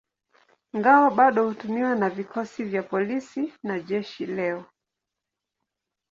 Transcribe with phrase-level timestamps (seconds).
[0.77, 4.65] Ngao bado hutumiwa na vikosi vya polisi na jeshi leo.